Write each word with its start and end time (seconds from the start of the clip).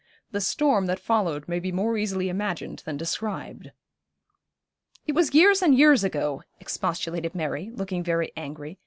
The 0.31 0.41
storm 0.41 0.87
that 0.87 0.99
followed 0.99 1.47
may 1.47 1.59
be 1.59 1.71
more 1.71 1.95
easily 1.95 2.27
imagined 2.27 2.79
than 2.87 2.97
described.' 2.97 3.69
'It 5.05 5.13
was 5.13 5.35
years 5.35 5.61
and 5.61 5.77
years 5.77 6.03
ago,' 6.03 6.41
expostulated 6.59 7.35
Mary, 7.35 7.69
looking 7.69 8.03
very 8.03 8.31
angry. 8.35 8.79